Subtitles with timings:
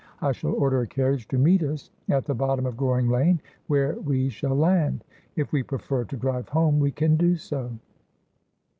[0.19, 3.99] I shall order a carriage to meet us at the bottom of Goring Lane, where
[3.99, 5.03] we shall land.
[5.35, 7.77] If we prefer to drive home we can do so.'